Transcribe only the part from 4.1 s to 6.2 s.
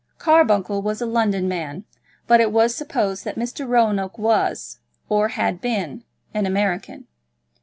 was, or had been,